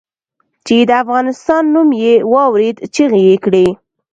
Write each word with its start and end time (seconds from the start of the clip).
چې 0.65 0.75
د 0.89 0.91
افغانستان 1.03 1.63
نوم 1.73 1.89
یې 2.03 2.13
واورېد 2.33 2.77
چیغې 2.95 3.21
یې 3.29 3.35
کړې. 3.45 3.67